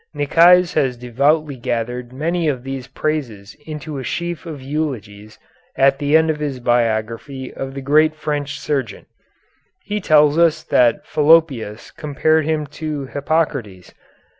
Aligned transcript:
Nicaise 0.15 0.73
has 0.73 0.97
devoutly 0.97 1.57
gathered 1.57 2.11
many 2.11 2.47
of 2.47 2.63
these 2.63 2.87
praises 2.87 3.55
into 3.67 3.99
a 3.99 4.03
sheaf 4.03 4.47
of 4.47 4.59
eulogies 4.59 5.37
at 5.75 5.99
the 5.99 6.17
end 6.17 6.31
of 6.31 6.39
his 6.39 6.59
biography 6.59 7.53
of 7.53 7.75
the 7.75 7.81
great 7.83 8.15
French 8.15 8.59
surgeon. 8.59 9.05
He 9.83 10.01
tells 10.01 10.39
us 10.39 10.63
that 10.63 11.05
Fallopius 11.05 11.91
compared 11.91 12.45
him 12.45 12.65
to 12.81 13.05
Hippocrates. 13.05 13.93